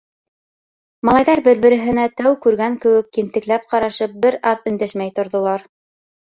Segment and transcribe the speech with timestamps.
[1.09, 5.71] Малайҙар бер-береһенә, тәү күргән кеүек, ентекләп ҡарашып, бер аҙ өндәшмәй торҙолар.